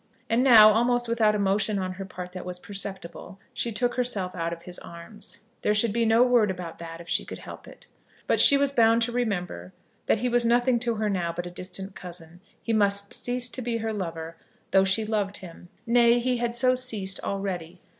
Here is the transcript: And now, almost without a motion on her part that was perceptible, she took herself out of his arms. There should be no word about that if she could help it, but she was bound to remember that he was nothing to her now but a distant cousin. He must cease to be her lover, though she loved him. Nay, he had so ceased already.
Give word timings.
And 0.31 0.43
now, 0.43 0.71
almost 0.73 1.07
without 1.07 1.35
a 1.35 1.37
motion 1.37 1.77
on 1.77 1.91
her 1.91 2.05
part 2.05 2.31
that 2.31 2.43
was 2.43 2.57
perceptible, 2.57 3.37
she 3.53 3.71
took 3.71 3.93
herself 3.93 4.33
out 4.33 4.51
of 4.51 4.63
his 4.63 4.79
arms. 4.79 5.41
There 5.61 5.75
should 5.75 5.93
be 5.93 6.05
no 6.05 6.23
word 6.23 6.49
about 6.49 6.79
that 6.79 6.99
if 6.99 7.07
she 7.07 7.23
could 7.23 7.37
help 7.37 7.67
it, 7.67 7.85
but 8.25 8.39
she 8.41 8.57
was 8.57 8.71
bound 8.71 9.03
to 9.03 9.11
remember 9.11 9.73
that 10.07 10.17
he 10.17 10.27
was 10.27 10.43
nothing 10.43 10.79
to 10.79 10.95
her 10.95 11.07
now 11.07 11.31
but 11.31 11.45
a 11.45 11.51
distant 11.51 11.93
cousin. 11.93 12.41
He 12.63 12.73
must 12.73 13.13
cease 13.13 13.47
to 13.49 13.61
be 13.61 13.77
her 13.77 13.93
lover, 13.93 14.37
though 14.71 14.85
she 14.85 15.05
loved 15.05 15.37
him. 15.37 15.69
Nay, 15.85 16.17
he 16.17 16.37
had 16.37 16.55
so 16.55 16.73
ceased 16.73 17.19
already. 17.23 17.79